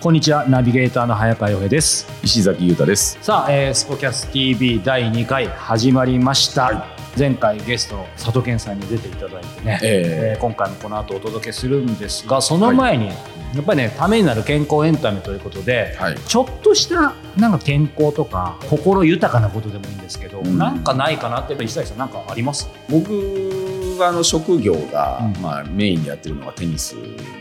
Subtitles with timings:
[0.00, 2.06] こんにちはナビゲーターの早川洋平です。
[2.22, 3.18] 石崎裕太です。
[3.20, 6.86] さあ、えースポキャス TV 第2回始まりました、
[7.18, 13.14] 前回ゲスト佐藤健さんに出ていただいてね、ええー今回もこの後お届けするんですがその前に、や
[13.60, 16.16] っぱりねためになる健康エンタメということで、はい。
[16.16, 20.56] ちょっとしたなんか健康とか心豊かなことでもいいんですけど、うん。
[20.58, 22.70] なんかないかなって石崎さんなんかあります？
[22.88, 23.66] 僕
[24.00, 25.42] はあの職業が、うん。
[25.42, 26.94] まあ、メインでやってるのがテニス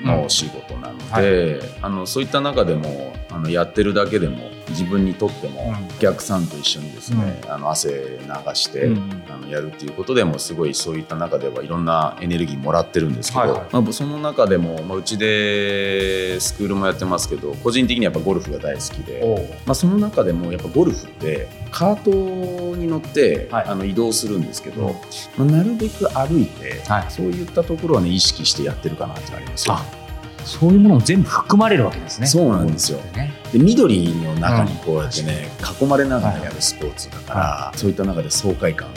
[0.04, 5.86] の仕事なので、あのそういった中でもあのやってるだけでも自分にとっても、うん。
[5.86, 9.24] お客さんと一緒にですね、あの汗流して、うん。
[9.30, 13.62] あのやるっていうことでもすごいそういった中ではいろんなエネルギーもらってるんですけど、はいはい。
[13.72, 19.58] まあ、その中でも、まあ、うちでスクールもやってますけど個人的にやっぱゴルフが大好きで。
[19.66, 23.66] まあ、その中でもやっぱゴルフってカートに乗って、はい。
[23.68, 24.88] あの移動するんですけど、
[25.40, 25.48] うん。
[25.48, 27.06] まあ、なるべく歩いて、はい。
[27.10, 30.07] そういったところはね意識してやってるかなってありますよあ
[30.48, 32.28] そういうものも全部含まれるわけですね。
[32.28, 33.00] そうなんですよ。
[33.52, 35.50] で緑の中にこうやってね、
[35.82, 38.88] 囲まれながらやるスポーツだから、はそういった中で爽快感。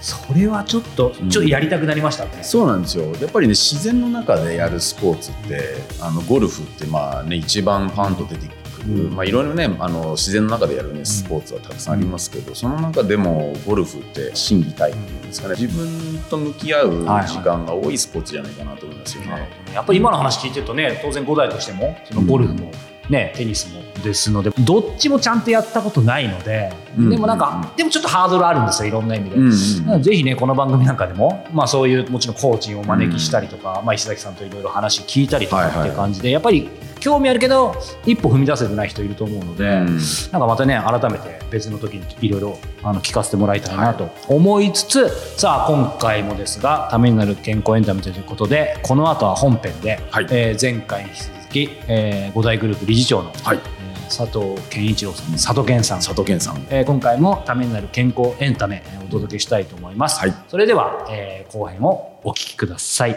[0.00, 1.30] それはちょっとうん。
[1.30, 3.04] ちょっとやりたくなりましたね、そうなんですよ。
[3.20, 5.60] やっぱりね自然の中でやるスポーツって
[6.00, 8.46] あのゴルフってまあね一番パンと出て
[8.88, 9.14] うん。
[9.14, 15.54] まあいろいろねあの自然の中でやるねスポーツはたくさんありますけど、その中でもゴルフって心技体っていうんですかね。
[15.58, 16.90] 自分と向き合う
[17.26, 19.30] 時間が多いスポーツじゃないかなと思いますよね。
[19.30, 22.70] なるほどねやっぱり今の話聞いてるとね当然5代としてもそのゴルフも、
[23.08, 29.36] ね、テニスもですのでどっちもちゃんとやったことないので、うんでもなんか、うんでもちょっとハードルあるんですよいろんな意味で。
[29.36, 36.68] うんうんぜひねこの番組なんかでも、まあ、そういうもちろんコーチをお招きしたりとか、まあ、石崎さんといろいろ話聞いたりとかはいはいっていう感じで、やっぱり
[37.00, 39.86] 興味あるけど一歩踏み出せてない人いると思うので、うん。
[39.86, 45.08] なんかまたね改めて別の時にいろいろあの聞かせてもらいたいなと思いつつ、
[45.38, 50.26] さあ今回もですがためになる健康エンタメということでこの後は本編で、はい。
[50.30, 53.58] えー前回に引き続き、えー、五大グループ理事長の、はい。
[53.58, 55.98] えー佐藤健一郎さん佐藤健さん。
[55.98, 56.66] 佐藤健さん。
[56.70, 60.34] えー今回もためになる健康エンタメえーお届けしたいと思います、はい。
[60.48, 63.16] それでは、えー後編をお聞きください。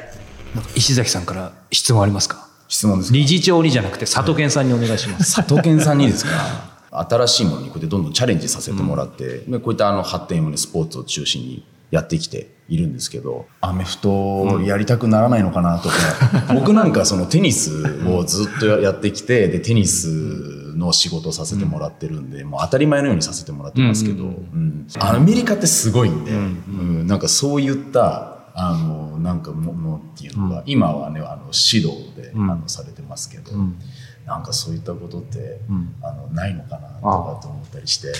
[0.53, 2.40] なんか石崎さんから質問ありますか？
[2.71, 3.17] 質問ですか？
[3.17, 5.35] 理事長にじゃなくて佐藤健さんにお願いします。
[5.35, 6.31] 佐藤健さんにですか？
[7.09, 15.95] 新しいものにこうやってどんどんチャレンジさせてもらって、でこういったあの発展をねスポーツを中心にやってきているんですけどアメフトやりたくならないのかなとか、
[16.55, 20.07] 僕なんかそのテニスをずっとやってきてでテニス
[20.75, 24.29] の仕事をさせてもらってるんで、もう当たり前のようにさせてもらってますけど、うん。
[24.29, 24.35] うん。
[24.35, 26.37] うんアメリカってすごいんで、うん。
[26.39, 26.41] う
[27.03, 30.63] んなんかそういったあのなんかものっていうのが、うん。
[30.65, 32.51] 今はねあの指導で、うん。
[32.51, 33.79] あのされてますけど、うん。
[34.25, 35.95] なんかそういったことって、うん。
[36.01, 38.13] あのないのかなとかと思ったりして。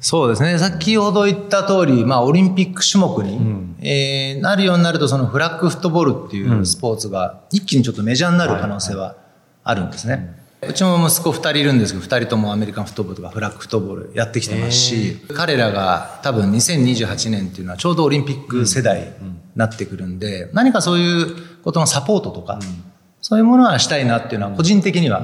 [0.00, 0.58] そうですね。
[0.58, 3.76] 先ほど言った通り、まあ、オリンピック種目に、ん。
[3.80, 9.16] えーなるようになるとそのフラッグフットボールっていうスポーツが一気にちょっとメジャーになる可能性は
[9.62, 10.42] あるんですね。
[10.64, 22.60] うちも息子2人いるんですけど2人ともアメリカンフットボールとかフラッグフットボールやってきてますし彼らが多分2028年っていうのはちょうどオリンピック世代になってくるんで何かそういうことのサポートとか
[23.22, 25.22] そういうものはしたいなっていうのは個人的には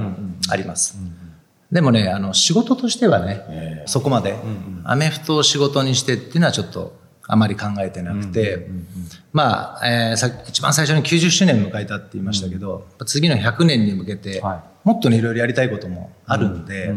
[0.48, 0.96] あります。
[1.70, 4.36] でもね、あの、仕事としてはね、えそこまで、
[4.84, 8.68] アメフトを仕事にしてっていうのはちょっとあまり考えてなくて、
[9.32, 16.94] まあ、えーさ一番最初に90周年迎えたって言いましたけど、次の100年に向けて、はもっとね、いろいろやりたいこともあるんで、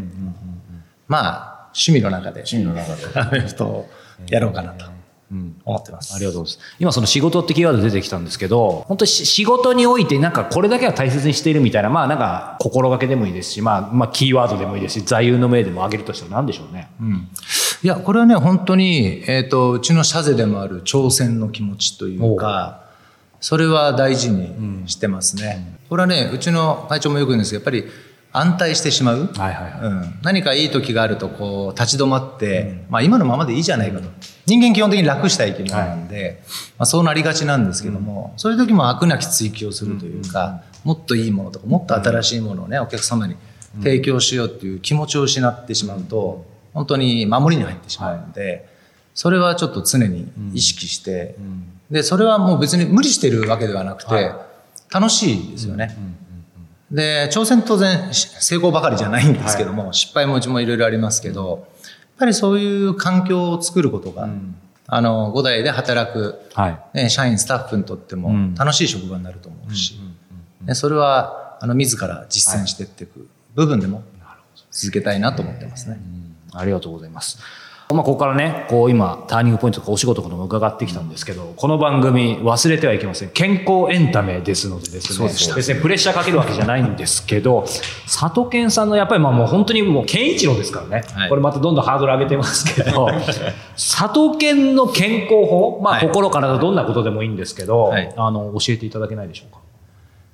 [1.08, 3.02] まあ、趣味の中で、趣味の中で。
[3.20, 3.90] アメフトを
[4.30, 4.86] やろうかなと
[5.66, 6.14] 思ってます。
[6.16, 6.76] ありがとうございます。
[6.80, 16.90] 今その仕事ってキーワード出てきたんですけど本当仕事においてなんかこれだけは大切にしているみたいなまあなんか心がけでもいいですしまあまあキーワードでもいいですし座右の銘でも挙げるとしたら何でしょうね。
[17.00, 17.30] うん。
[17.84, 22.84] いや、これはね、本当に、えっ、と、うちの社税でもある挑戦の気持ちというか、
[23.40, 25.80] それは大事にしてますね。
[25.90, 27.92] これはね、うちの会長もよく言うんですけど、やっぱり
[28.34, 29.30] 安泰してしまう。
[29.34, 29.82] はいはいはい。
[29.82, 34.08] うん、何かいい時があると、こう、立ち止まって、まあ今のままでいいじゃないかと。
[34.46, 36.42] 人間基本的に楽したい生き物なんで、
[36.78, 43.36] まあそうなりがちなんですけども、そういう時も飽くなき追求をするというか、もっといいものとか、もっと新しいものをね、お客様に
[43.80, 48.68] 提供しようっていう気持ちを失ってしまうと、本当に守りに入ってしまうので、
[49.14, 51.36] それはちょっと常に意識して、
[51.90, 54.32] で、それはもう別に無理してるわけではなくて、
[54.90, 55.98] 楽しいですよね。
[56.92, 61.72] で、挑戦当然し成功ばかりじゃないんですけども、失敗もうちもいろいろありますけど、やっぱ
[62.22, 64.30] ぱりそういう環境を作ることが、
[64.86, 66.98] あの、5代で働く、はい。
[66.98, 68.54] ね、社員、スタッフにとってもん。
[68.54, 70.00] 楽しい職場になると思うし、
[70.64, 74.04] ねそれは、あの、自ら実践していっていく部分でも
[74.70, 76.00] 続けたいなと思ってますね。
[76.54, 77.40] ありがとうございます。
[77.94, 83.30] まあ、ここからね、こう今、ターニングポイントとかお仕事とかも伺ってきたんですけど、この番組忘れてはいけません。
[83.30, 87.64] 健康エンタメですのでですね、別にプレッシャーかけるわけじゃないんですけど、
[88.06, 91.30] 佐藤健さんのやっぱりまあもう本当にもう健一郎ですからね、はい。
[91.30, 93.10] これまたどんどんハードル上げてますけど、
[93.76, 96.08] 佐藤健の健康法、まあはい。
[96.08, 98.14] 心からどんなことでもいいんですけど、はい。
[98.18, 99.60] あの、教えていただけないでしょうか？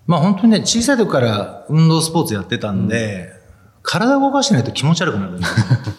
[0.06, 3.36] まあ本当にね、小さい時から運動スポーツやってたんで、
[3.84, 5.56] 体を動かしてないと気持ち悪くなるんですよ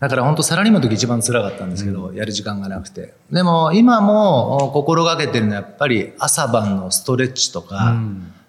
[0.00, 3.14] だから本当サラリーマンの時一番辛かったんですけど、やる時間がなくて。
[3.32, 7.96] でも今もお心がけてるのはやっぱり朝晩のストレッチとか、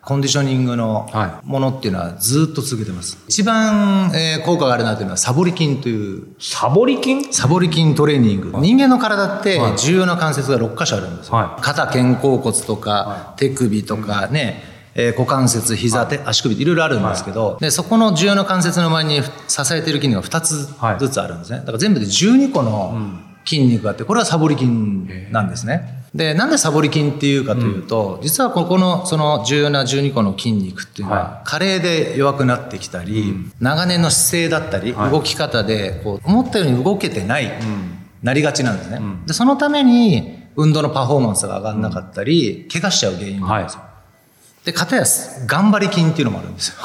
[0.01, 3.17] コンディショニングのはものっていうのはずっと続けてます。
[3.27, 8.51] 一番、えー効果があるなというのはサボリ筋というサボリ筋サボリ筋トレーニング。
[8.59, 9.77] 人間の体ってはい。
[9.77, 11.35] 重要な関節が6箇所あるんですよ。
[11.35, 11.61] はい。
[11.61, 14.63] 肩、肩甲骨とか、手首とかね、
[14.99, 20.67] えー股関節、膝、手、足首っていろいろあるんですけど、で、そこの重要な関節の周りに支えている筋肉が2つ
[20.99, 21.59] ずつあるんですね。
[21.59, 22.97] だから全部で12個の
[23.45, 24.69] 筋肉があって、これはサボリ筋
[25.31, 26.03] なんですね。
[26.13, 37.51] で、なんでサボリ筋っていうかというと、実はここのその重要な12個の筋肉っていうのは、は加齢で弱くなってきたり、長年の姿勢だったり、動き方でこう思ったように動けてない、
[38.23, 43.81] なりがちなんですね、でそのために運動のパフォーマンスが上がらなかったり、怪我しちゃう原因なんですよ、
[44.69, 45.03] で片や
[45.47, 46.75] 頑張り筋っていうのもあるんですよ。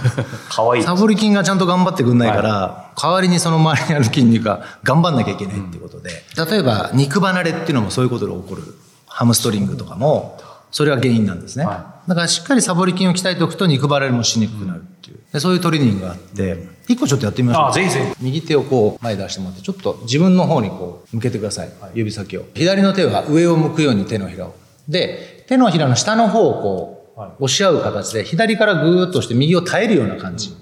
[0.48, 0.82] かわいい。
[0.82, 8.62] サボり筋がちゃんと頑張ってくんないから、代わりにその周りにある筋肉が頑張んなきゃいけないっていうことで、例えば肉離れっていうのもそういうことで起こる
[9.06, 15.18] ハムストリングとかもそれが原因なんですね、はだからしっかりサボり筋を鍛えておくと肉離れもしにくくなるっていう。
[15.32, 17.64] でそういうトレーニングがあって一個ちょっとやってみましょう。
[17.66, 22.44] あぜひぜ右手をこう前に出してもらってちょっと自分の方にこう向けてください、指先を。
[22.54, 24.54] 左の手は上を向くように手のひらを。
[24.88, 30.54] で手のひらの下の方をこう押し合う形で左からぐーっとして右を耐えるような感じ、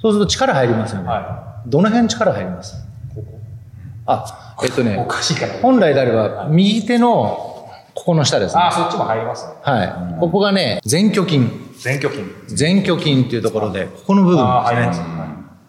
[0.00, 2.76] そうすると力入りますよね、はどの辺力入ります？
[4.06, 7.48] あえっとねおかしいから本来であれば右手の
[7.94, 8.62] ここの下ですね。
[8.62, 9.52] あ、そっちも入りますね。
[9.62, 9.84] は
[10.16, 10.20] い。
[10.20, 11.40] ここがね前鋸筋。
[11.84, 12.08] 前鋸
[12.48, 12.64] 筋。
[12.64, 15.00] 前鋸筋っていうところでここの部分あー、入ります。
[15.00, 15.12] すね。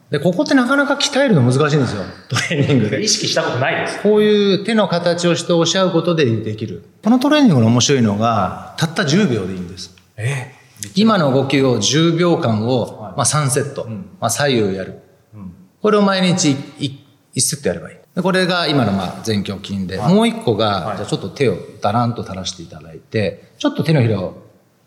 [0.10, 2.04] でここってなかなか鍛えるの難しいんですよ。
[2.30, 3.02] トレーニングで。
[3.04, 4.02] 意識したことないです。
[4.02, 6.86] こういう手の形をして押し合うことでできる。
[7.04, 10.52] このトレーニングの面白いのがたった10秒でいいんですえ
[10.96, 13.88] 今の動きを10秒間を、まあ、3セット、
[14.20, 15.00] まあ、左右やる、
[15.82, 16.50] これを毎日
[16.80, 17.98] 1, セットやればいい。
[18.16, 24.36] でこれが今のまあ前鋸筋で、もう1個が、じゃあちょっと手をだらんと垂らしていただいてちょっと手のひらを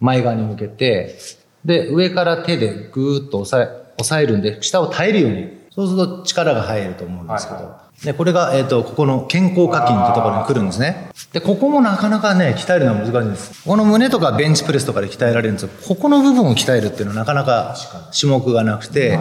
[0.01, 1.19] 前側に向けて
[1.65, 5.57] で上から手でぐーっと押さえ押さえるんで下を耐えるように。
[5.77, 11.11] そうすると力が入ると思うんですけど、でこれが、えー、とここの肩甲下筋ってところに来るんですね。
[11.33, 13.65] でここもなかなかね鍛えるのは難しいんです。
[13.65, 17.77] この胸とかベンチプレスとかで鍛えられるんですけどここの部分を鍛えるっていうのはなかなか
[18.19, 19.19] 種目がなくて、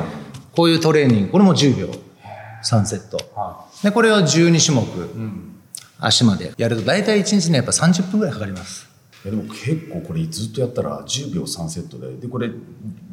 [0.56, 1.90] こういうトレーニングこれも10秒。
[2.66, 3.20] 3セット。
[3.84, 4.86] でこれを12種目、
[6.00, 8.88] 足までやると大体1日ねやっぱ30分ぐらいかかります
[9.32, 12.50] でも結構これずっとやったら10秒3セットででこれ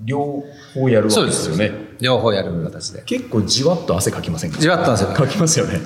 [0.04, 0.44] 両
[0.74, 1.72] 方やるわけですよね。
[2.00, 3.02] 両方やる形で。
[3.02, 4.58] 結構じわっと汗かきませんか？
[4.58, 5.80] じわっと汗かかきますよね。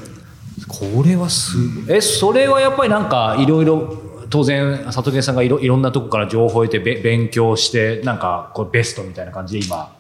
[0.68, 1.56] これはす
[1.86, 1.96] ごい。
[1.96, 9.95] え、それはやっぱりなんかいろいろ、当然、里健さんがいろいろんなとこから情報を得てべ勉強して、なんかこうベストみたいな感じで今。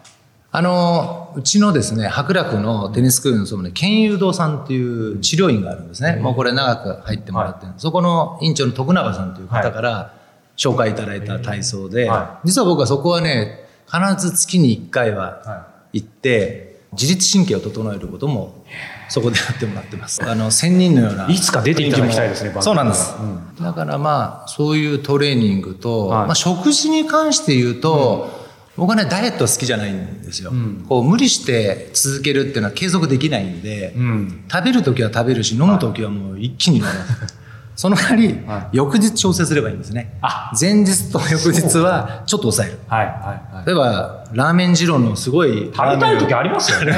[0.56, 10.14] あのうちのですね白楽のテニススクールのそのね健誘堂さんっていう治療院があるんですね、もうこれ長く入ってもらってる、そこの院長の徳永さんという方から
[10.56, 18.64] 紹介いただいた体操で、は実は僕はそこはね必ず月に1回は行って、自律神経を整えることも
[19.10, 20.24] そこでやってもらってます。
[20.24, 23.14] あの仙人のようないつか出ていただきたいですねそうなんです、
[23.60, 26.26] だからまあそういうトレーニングと、はい。
[26.28, 28.45] まあ、食事に関して言うと、
[28.76, 30.52] 僕はねダイエット好きじゃないんですよ、
[30.88, 34.44] こう無理して続けるっていうのは継続できないんで、ん。
[34.50, 36.88] 食べる時は食べるし飲む時はもう一気に飲む、
[37.74, 38.38] その代わり、
[38.72, 40.18] 翌日調整すればいいんですね。
[40.20, 40.52] あ。
[40.58, 42.78] 前日と翌日はちょっと抑える。
[42.86, 43.66] はいはいはい。
[43.66, 46.94] 例えばラーメン二郎のすごい食べたい時ありますよね。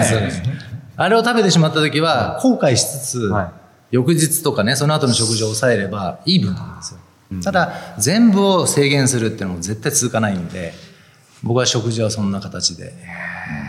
[0.97, 3.53] あれを食べてしまった時は後悔しつつ、は
[3.91, 7.01] 翌日とかねその後の食事を抑えればいい分なんですよ、
[7.43, 10.75] ただ全部を制限するっていうのも絶対続かないんで
[11.43, 12.93] 僕は食事はそんな形で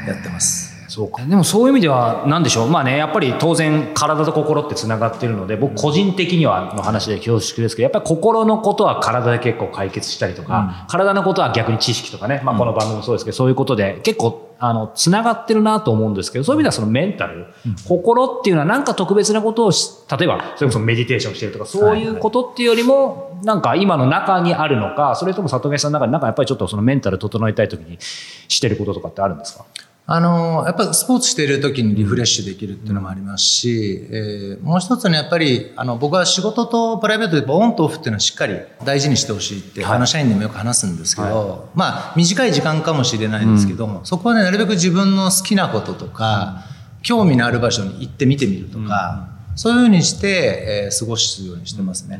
[0.08, 0.78] やってます。
[0.90, 1.24] そうか。
[1.24, 2.68] でもそういう意味では、なんでしょう？
[2.68, 17.48] まあね、やっぱり当然体と心ってつながってるので、僕個人的にはの話で恐縮ですけど、やっぱり心のことは体で結構解決したりとか、体のことは逆に知識とかね、まあこの番組もそうですけど、そういうことで結構あの、つながってるなと思うんですけど、そういう意味ではそのメンタル、
[17.88, 29.64] 心っていうのはなんか特別なことをし、例えば、それこそメディテーションしてるとか、そういうことっていうよりも、なんか今の中にあるのか、それとも里見さんの中になんかやっぱりちょっとそのメンタル整えたい時にしてることとかってあるんですか？
[30.12, 46.64] あの、やっぱスポーツしている時にリフレッシュできるっていうのもありますし、えーもう一つね、やっぱり、あの、僕は仕事とプライベートでオンとオフっていうのはしっかり大事にしてほしいって、あの、社員にもよく話すんですけど、まあ、短い時間かもしれないんですけども、そこはね、なるべく自分の好きなこととか、
[47.04, 52.20] 興味のある場所に行って見てみるとか、そういうふうにして、えー過ごすようにしてますね。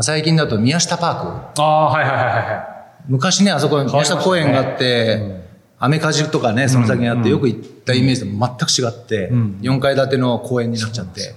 [0.00, 1.62] 最近だと宮下パーク。
[1.62, 2.64] ああ、はいはいはいは
[3.08, 5.39] 昔ね、あそこ宮下公園があって、
[5.82, 9.30] アメカジとかね、その先にあって、よく行ったイメージと全く違って、
[9.62, 11.34] 4階建ての公園になっちゃって、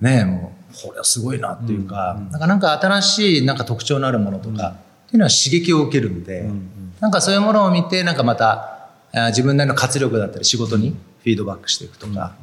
[0.00, 0.24] ね。
[0.24, 2.40] もう、これはすごいなっていうか、なん。
[2.40, 6.48] かなんか新しいなんか特徴のあるものとか、っていうのは刺激を受けるんで、
[7.00, 8.72] なんかそういうものを見て、なんかまた、
[9.28, 12.34] 自分なりの活力だったり仕事にフィードバックしていくとか、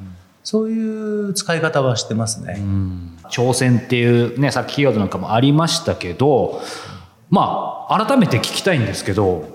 [0.44, 2.62] そういう使い方はしてますね。
[3.32, 6.62] 挑戦っていうね、さっきキーワードなんかもありましたけど、
[7.30, 9.53] まあ、改めて聞きたいんですけど、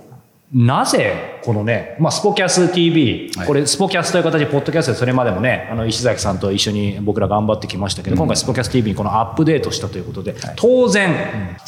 [0.50, 11.14] なぜ、このね、まあ、スポキャス TV、これ、スポキャスという形で、ポッドキャストでそれまでもね、あの、石崎さんと一緒に僕ら頑張ってきましたけど、今回スポキャス TV にこのアップデートしたということで、当然、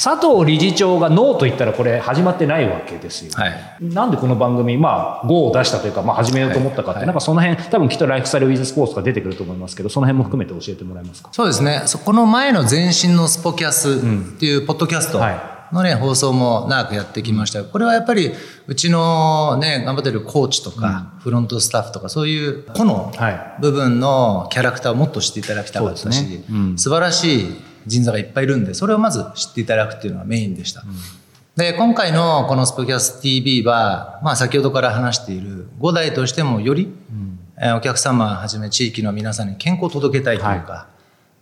[0.02, 3.32] 佐藤理事長がノーと言ったらこれ始まってないわけですよ。
[3.34, 3.52] はい。
[3.82, 11.28] なんでこの番組、まあ、5を出したというか、まあ、始めようと思ったかって、なんかその辺、多分きっとライフスタイルウィズスポーツが出てくると思いますけど、その辺も含めて教えてもらえますか？
[11.32, 11.82] そうですね。
[11.84, 15.20] そこの前の前身のスポキャスっていうポッドキャスト
[15.72, 17.64] のね、放送も長くやってきました。
[17.64, 18.32] これはやっぱり、
[18.66, 23.56] うちのね、頑張ってるコーチとか、フロントスタッフとか、そういう個のはい。
[23.60, 26.44] 部分のキャラクターをもっと知っていただきたかったし、ね。
[26.50, 26.78] うん。
[26.78, 30.82] 素晴らしい人材がいっぱいいるんで、それをまず知っていただくっていうのはメインでした。
[31.56, 36.92] で、今回のこのスポキャス TV は、まあ先ほどから話している5代としてもより、
[37.58, 40.88] えーお客様はじめ地域の皆さんに健康を届けたいというか、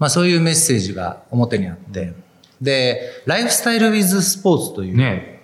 [0.01, 2.13] まあそういうメッセージが表にあって、
[2.61, 5.39] で、ライフスタイルウィズスポーツという、ねね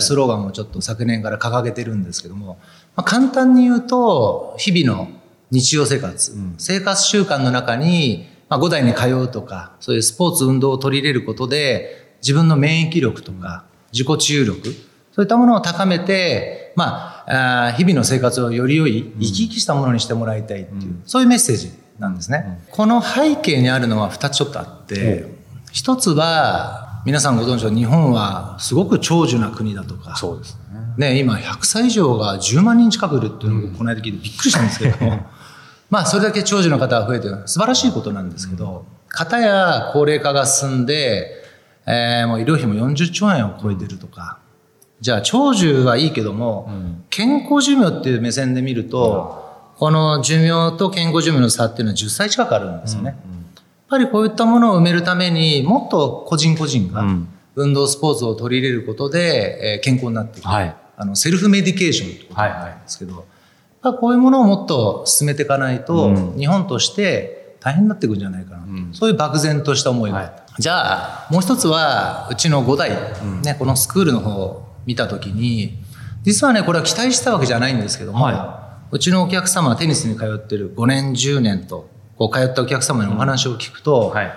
[0.00, 2.58] スローガンをちょっと昨年から掲げてるんですけども、
[2.94, 5.08] まあ、簡単に言うと、日々の
[5.50, 14.62] 日常生活、生活習慣の中に、まあ、5代に通うとか、そういうスポーツ運動を取り入れることで、自分の免疫力とか、自己治癒力、
[15.12, 22.60] そういったものを高めて、まあ、あー日々の生活をより良い、生き生きしたものにしてもらいたいっていう、そういうメッセージなんですね。
[22.70, 25.26] この背景にあるのは2つちょっとあって、
[25.72, 30.58] 一つは、皆さんご存知の日本はすごく長寿な国だとか、そうです
[30.98, 31.12] ね。
[31.12, 34.96] ね、今100歳以上が10万人近くいるっていうのをこの間聞いてびっくりしたんですけど、
[35.90, 41.30] まあそれだけ長寿の方が増えてる素晴らしいことなんですけど、方や高齢化が進んで、
[41.86, 44.38] えーもう医療費も40兆円を超えてるとか、
[45.00, 46.70] じゃあ長寿はいいけども、
[47.10, 53.10] 健康寿命っていう目線で見ると、この寿命と健康寿命の差っていうのは10歳近くあるんですよね。
[53.10, 53.16] やっ
[53.88, 57.28] ぱりこういったものを埋めるためにもっと個人個人がうん。
[57.58, 60.46] 運動スポーツを取り入れることで、えー健康になっていく。
[60.46, 60.76] はい。
[60.96, 63.24] あのセルフメディケーションってことなんですけど、やっ
[63.82, 72.90] ぱこういうものをもっと進めていかないと、日本として大変になっていくんじゃないかな、そういう漠然とした思いがあった、じゃあもう一つはうちの5代、
[73.42, 75.78] ね、このスクールの方を見た時に
[76.24, 81.88] 実はねこれは期待したわけじゃないんですけども、はうちのお客様テニスに通ってる5年10年と
[82.18, 84.32] こう通ったお客様にお話を聞くと、はい。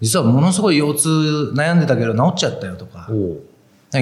[0.00, 3.08] 実はものすごい腰痛悩んでたけど治っちゃったよとか、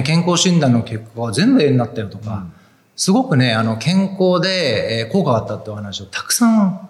[0.03, 2.47] 健康診断の結果が全部 A になったよとか、
[2.95, 6.89] すごくね、あの、健康で、えー効果があったってお話をたくさん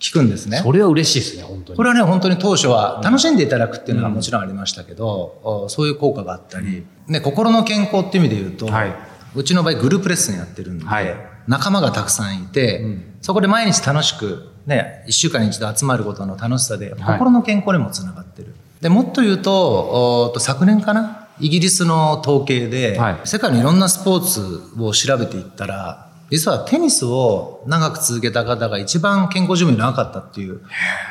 [0.00, 0.58] 聞くんですね。
[0.58, 1.76] それは嬉しいですね、本当に。
[1.76, 8.94] これはね、本当に当初は楽しんでいただくっていうのはもちろんありましたけど、おそういう効果があったり、ね、心の健康っていう意味で言うと、はい。
[9.34, 11.14] うちの場合グループレッスンやってるんで、はい。
[11.48, 12.84] 仲間がたくさんいて、
[13.20, 17.18] そこで毎日楽しく、ね、1週間に一度集まることの楽しさで、はい。
[17.18, 18.54] 心の健康にもつながってる。
[18.80, 21.28] でもっと言うと、と昨年かな？
[21.40, 23.20] イギリスの統計で、はい。
[23.24, 30.62] 世界のいろんなスポーツを調べていったら、実はテニスを長く続けた方が一番健康寿命長かったっていう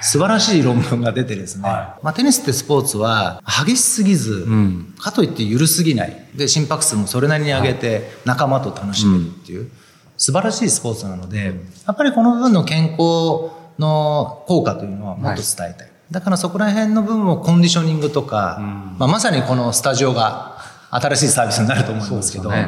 [0.02, 4.94] 素晴らしい論文が出てですね、まあ、テニスってスポーツは激しすぎず、ん。
[5.00, 6.26] かといって緩すぎない。
[6.36, 9.70] で心拍数もそれなりに上げて仲間と楽しめるっていう、
[10.18, 11.54] 素晴らしいスポーツなので、
[11.88, 18.60] やっぱりこの部分の健康の効果というのはもっと伝えたい、だからそこら辺の部分をコンディショニングとか、
[18.98, 20.58] まあ、まさにこのスタジオが
[20.92, 22.68] 新しいサービスになると思いますけどね。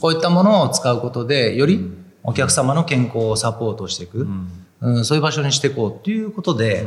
[0.00, 4.26] こういったものを使うことでよりお客様の健康をサポートしていく、
[4.80, 5.04] うん。
[5.04, 6.84] そういう場所にしていこうということで、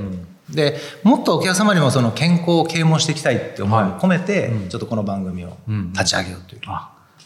[0.49, 5.57] でもっとお客様にもその健康を啓蒙していきたいって思いを込めて、ちょっとこの番組を
[5.93, 6.61] 立ち上げようという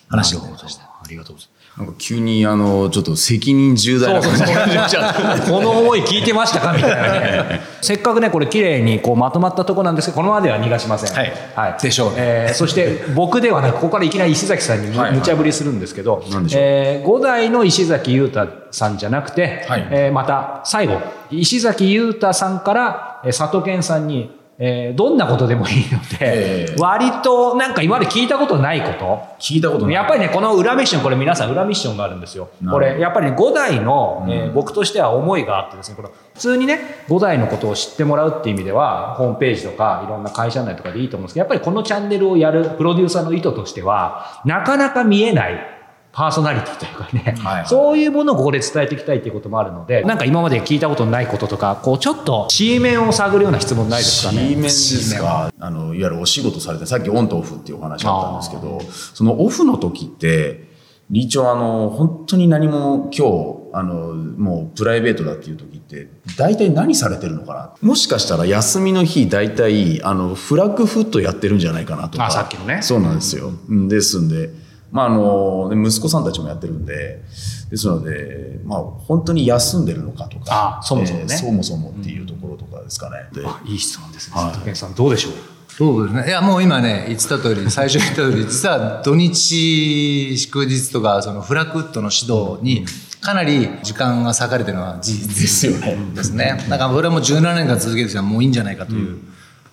[0.09, 0.83] 話が出ました。
[0.83, 1.60] ありがとうございます。
[1.77, 7.61] なんか急にあのちょっと責任重大な感じがしちゃったこの思い聞いてましたかみたいなね。
[7.81, 11.15] せっかくね、これ綺麗にこうまとまったところなんですけど、このままでは逃がしません。
[11.17, 11.31] はい。
[11.55, 11.81] はい。
[11.81, 12.15] でしょうね。
[12.17, 16.61] えーそして僕ではなく、ここからいきなり石崎さんに無茶ぶりするんですけど、何でしょう。
[16.61, 19.87] えー五代の石崎裕太さんじゃなくて、はい。
[19.91, 20.99] えーまた最後、
[21.31, 26.75] 石崎裕太さんから、えー佐藤健さんに、えーどんなことでもいいので、ええ。
[26.77, 29.95] 割となんか今まで聞いたことないこと、聞いたことない。
[29.95, 32.49] やっぱりね、この裏ミッション、これ皆さん裏ミッションがあるんですよ。
[32.69, 45.80] これ、やっぱりね、5代の、えー僕としては思いがあってですね、これ、普通にね、5代のことを知ってもらうっていう意味では、ホームページとか、いろんな会社内とかでいいと思うんですけど、やっぱりこのチャンネルをやるプロデューサーの意図としては、なかなか見えない、
[46.13, 47.55] パーソナリティというかね、はい。
[47.59, 54.55] はいそういうものをここで伝えていきたいっていうこともあるので、なんか今まで聞いたことのないこととか、こうちょっと C 面を探るような質問ないですか C ね。
[54.55, 54.63] 面。
[54.63, 58.81] ですかあのいわゆるお仕事されてさっきオンとオフっていうお話あったんですけど
[59.13, 60.69] そのオフの時って
[61.09, 67.87] 理事長あの本当に何も今日あのもうプライベートだっていう時って大体何されてるのかな？
[67.87, 74.49] もしかしたら休みの日大体あのフラッグフットやってるんじゃないかなとかあさっきのねそうなんですよ、うんですんで
[74.91, 77.23] まああので息子さんたちもやってるんで
[77.69, 84.35] ですのでまあ本当に休んでるのかとかあそもそもねえーそもそもっていうところとかですかね、であいい質問ですね。
[84.35, 85.33] はい佐藤健さん、どうでしょう？
[85.69, 86.27] そうですね？
[86.27, 92.85] いや、もう今ね、言ってた通り、最初言った通り、実は土日、祝日とか、そのフラクットの指導に、
[93.21, 95.97] かなり時間が割かれてるのは事実ですよね。
[96.13, 96.57] ですね。
[96.69, 99.19] だから、これはもう17年間続けてきたらもういいんじゃないかという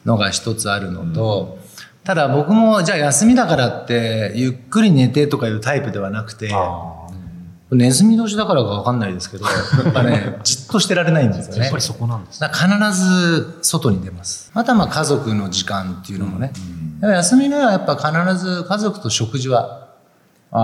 [0.04, 1.58] のが一つあるのと、
[2.08, 6.50] ただ僕も、じゃあ休みだからって、ゆっくり寝てとかいうタイプではなくて、
[7.70, 9.50] ネズミ年だからかわかんないですけど、や
[9.90, 11.64] っぱね、 じっとしてられないんですよね。
[11.64, 12.48] やっぱりそこなんですね。
[12.50, 14.50] 必ず外に出ます。
[14.54, 16.50] あとはまあ家族の時間っていうのもね。
[17.02, 19.88] やっぱ休みの日はやっぱ必ず家族と食事は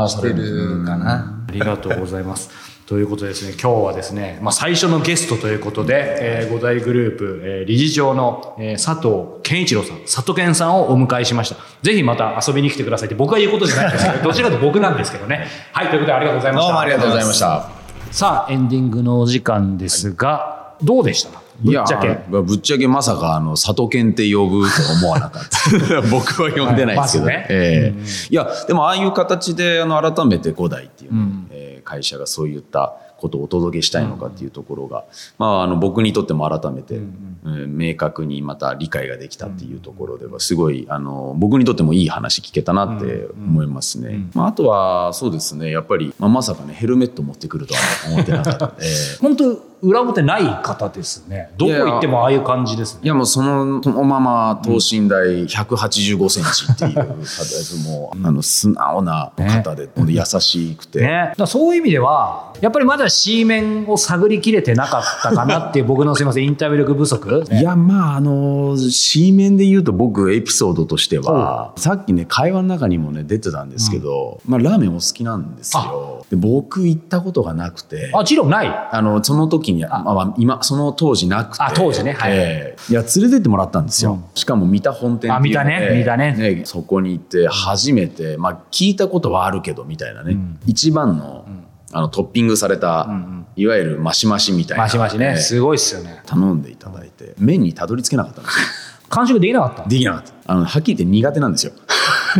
[0.08, 1.44] してるかな。
[1.46, 2.48] ありがとうございます。
[2.86, 11.56] ということでですね、今日はですね、まあ、最初のゲストということで、えー、五大グループ、えー理事長の、えー佐藤健一郎さん、佐藤健さんをお迎えしました。
[11.82, 15.46] ぜひまた遊びに来てくださいって僕が言うことじゃないんですけど、 どちらかと僕なんですけどね。
[15.72, 16.66] はい、ということでありがとうございました。
[16.66, 17.68] どうもありがとうございました。
[18.10, 21.40] さあ、エンディングのお時間ですが、どうでした？
[21.62, 22.18] ぶっちゃけ。
[22.30, 31.43] ぶっちゃけまさかあの里犬って呼ぶと思わなかった 僕は呼んでないですけど、はいまずねええいやでもああいう形であの改めて五代っていう、えー
[31.84, 35.04] 会社がそういったことをお届けしたいのかっていうところが、
[35.38, 37.02] まあ、あの僕にとっても改めて、えー
[37.44, 45.70] 明確にまた理解ができたっていうところではすごいあの僕にとってもいい話聞けたなって思いますね、まあ、あとはそうですね。
[45.70, 48.86] やっぱり、まあ、まさかねヘルメット持ってくるとは思ってなかったので。
[49.20, 51.50] 本当裏表ない方ですね。
[51.58, 53.00] どこ行ってもああいう感じですね。
[53.04, 76.24] いやもうそのそのまま等身大185センチっていう方もう あの素直な方で、ほんで優しくて、ね、だそういう意味ではやっぱりまだ C 面を探りきれてなかったかなっていう僕のすいませんインタビュー力不足いやまああの C 面で言うと僕エピソードとしてはさっきね会話の中にもね出てたんですけど、まあラーメンお好きなんですよ。
[76.30, 78.10] で僕行ったことがなくて。
[78.14, 78.88] あジローない？
[78.92, 80.02] あのその時にまあ。
[80.14, 81.62] まあ今その当時なくて。
[81.62, 82.12] あ当時ね。
[82.12, 82.32] はい。
[82.32, 82.92] ええ。
[82.92, 85.98] いや連れてってもらったんですよ、しかも三田本店っていうのであ見たね。
[85.98, 86.62] 見たね。
[86.64, 91.46] そこに行って初めて、まあ、聞いたことはあるけどみたいなね、一番の,、
[91.94, 93.08] あのトッピングされた、
[93.54, 94.84] いわゆるマシマシみたいな。
[94.84, 95.34] マシマシええ。
[95.34, 96.22] ねすごいっすよね。
[96.26, 98.66] 頼んでいただいて麺にたどり着けなかったんですよ。
[99.10, 100.32] 完食できなかったできなかった。
[100.46, 101.72] あのはっきり言って苦手なんですよ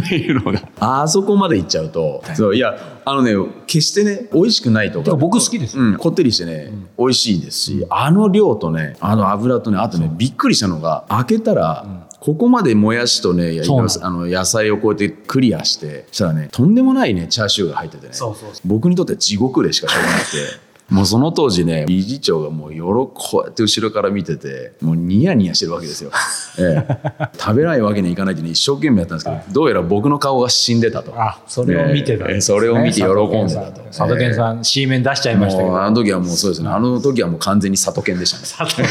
[0.00, 0.62] いうのが。
[0.80, 3.33] あそこまで行っちゃうとそういやあのね
[3.66, 5.02] 決してね美味しくないと。
[5.02, 5.83] か僕好きですよ。
[5.83, 13.61] うん、こってりしてね、美味しいですしあの量とねあの油とねあとねびっくりしたのが開けたら、ここまでもやしとね
[14.02, 18.12] あの野菜をこうやってクリアしてしたらねとんでもないねチャーシューが入っててね。
[18.14, 20.73] そうそうそ僕にとっては地獄でしかしょうがなくて。
[20.90, 26.11] もうその当時ね理事長がもうよろこうやって後ろから見ててもうニヤニヤしてるわけですよ、
[26.59, 31.12] ええ、食べないわけにはいかないってね一生懸命やったんですけどどうやら僕の顔が死んでたと。
[31.16, 32.35] あそれを見てたね。
[32.35, 32.40] ええ。
[32.40, 33.81] それを見て喜んでたと。
[33.85, 35.81] 佐藤健さん C 面出しちゃいましたけど。
[35.81, 36.68] あの時はもうそうですね。
[36.68, 38.73] あの時はもう完全に里犬でしたね。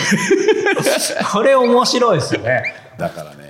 [1.31, 2.63] これ面白いですよね。
[2.97, 3.42] だからね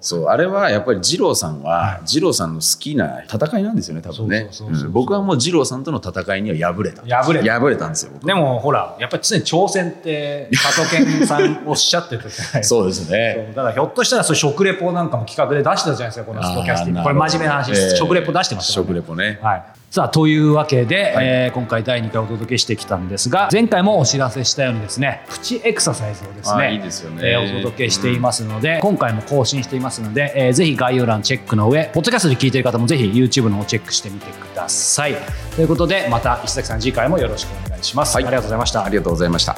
[0.00, 0.24] そう。
[0.24, 4.50] あれはやっぱり二郎さんは二郎さんの好きな戦いなんですよね多分ね。
[4.90, 7.02] 僕はもう二郎さんとの戦いには敗れた。
[7.02, 7.60] 敗れた。
[7.60, 8.26] 敗れたんですよ僕。
[8.26, 13.52] でもほらやっぱり常に挑戦って佐藤健さんおっしゃってたじゃない そうですね。
[13.54, 17.02] だからひょっとしたらそ食レポなんかも企画で出してたじゃないですかこのストキャスティング。
[17.02, 19.38] これ真面目な話です、ええ食レポ出してましたから食レポね。
[19.42, 27.20] はい、さあというわけで、えー今回第2回お届けしてきたんですが前回もお知らせしたようにですねプチエクササイズをですあねいいですよね。
[27.22, 35.14] えーお届けしていますので、今回も更新していますので、えーぜひ概要欄チェックの上ポッドキャストで聞いている方もぜひ YouTube の方チェックしてみてください。
[35.56, 38.24] ということでまた石崎さん次回もよろしくお願いします、はい。
[38.24, 38.84] ありがとうございました。
[38.86, 39.56] ありがとうございました。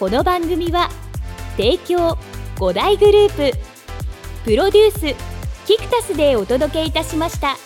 [0.00, 0.90] この番組は
[1.56, 2.18] 提供
[2.56, 3.56] 5大グループ
[4.44, 5.35] プロデュース
[5.66, 7.65] キクタスでお届けいたしました。